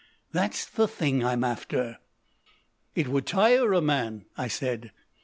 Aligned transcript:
That's 0.31 0.65
the 0.65 0.87
thing 0.87 1.23
I'm 1.23 1.43
after." 1.43 1.99
"It 2.95 3.07
would 3.07 3.27
tire 3.27 3.71
a 3.73 3.81
man," 3.81 4.25
I 4.35 4.47
said. 4.47 4.89